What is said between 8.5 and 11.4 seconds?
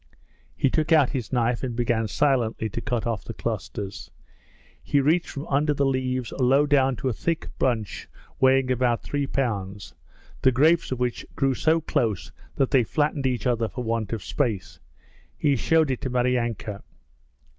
about three pounds, the grapes of which